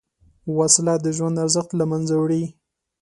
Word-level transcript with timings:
وسله 0.57 0.93
د 1.03 1.07
ژوند 1.17 1.35
ارزښت 1.45 1.71
له 1.79 1.85
منځه 1.91 2.15
وړي 2.17 2.43